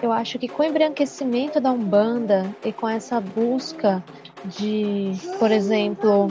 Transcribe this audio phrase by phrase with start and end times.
[0.00, 4.02] Eu acho que com o embranquecimento da Umbanda e com essa busca
[4.44, 6.28] de, por exemplo,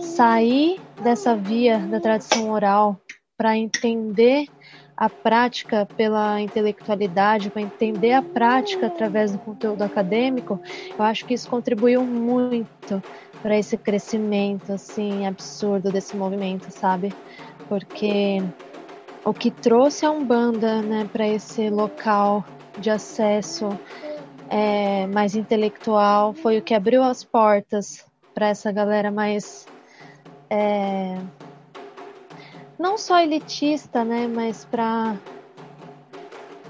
[0.00, 2.98] sair dessa via da tradição oral
[3.36, 4.46] para entender
[4.96, 10.60] a prática pela intelectualidade, para entender a prática através do conteúdo acadêmico,
[10.96, 13.02] eu acho que isso contribuiu muito
[13.42, 17.12] para esse crescimento assim absurdo desse movimento, sabe?
[17.68, 18.42] Porque
[19.24, 22.44] o que trouxe a Umbanda, né, para esse local
[22.78, 23.68] de acesso
[24.48, 29.66] é, mais intelectual foi o que abriu as portas para essa galera mais
[30.50, 31.18] é,
[32.78, 35.16] não só elitista, né, mas para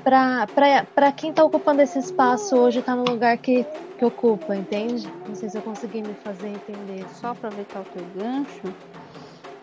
[0.05, 3.65] para quem está ocupando esse espaço hoje está no lugar que,
[3.99, 5.11] que ocupa, entende?
[5.27, 7.07] Não sei se eu consegui me fazer entender.
[7.15, 8.75] Só aproveitar o teu gancho,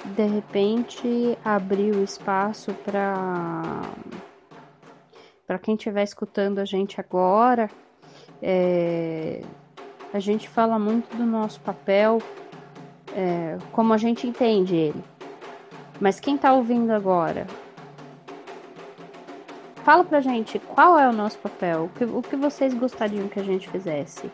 [0.04, 3.84] de repente abrir o espaço para
[5.52, 7.70] para quem estiver escutando a gente agora,
[8.42, 9.42] é,
[10.14, 12.22] a gente fala muito do nosso papel,
[13.14, 15.04] é, como a gente entende ele.
[16.00, 17.46] Mas quem está ouvindo agora,
[19.84, 23.42] fala pra gente qual é o nosso papel, o que, o que vocês gostariam que
[23.42, 24.32] a gente fizesse.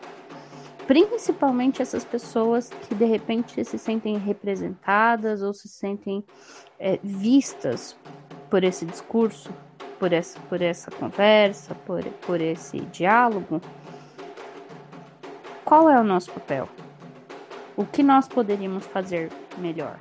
[0.86, 6.24] Principalmente essas pessoas que de repente se sentem representadas ou se sentem
[6.78, 7.96] é, vistas
[8.48, 9.52] por esse discurso,
[9.98, 13.60] por essa, por essa conversa, por, por esse diálogo.
[15.64, 16.68] Qual é o nosso papel?
[17.76, 19.96] O que nós poderíamos fazer melhor?